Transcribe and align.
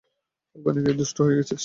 ওখানে 0.55 0.79
গিয়ে 0.83 0.95
দুষ্ট 0.95 1.17
হয়ে 1.21 1.37
গেছিস। 1.39 1.59